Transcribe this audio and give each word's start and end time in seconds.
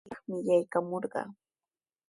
Limayaqmi 0.09 0.35
traykamurqaa. 0.43 1.27